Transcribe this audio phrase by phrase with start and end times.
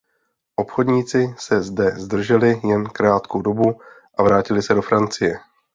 [0.55, 3.81] Obchodníci se zde zdrželi jen krátkou dobu
[4.17, 5.39] a vrátili se do Francie.